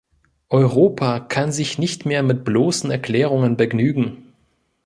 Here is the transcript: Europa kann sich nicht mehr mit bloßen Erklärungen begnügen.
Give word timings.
Europa 0.49 1.19
kann 1.19 1.51
sich 1.51 1.77
nicht 1.77 2.07
mehr 2.07 2.23
mit 2.23 2.43
bloßen 2.43 2.89
Erklärungen 2.89 3.55
begnügen. 3.55 4.33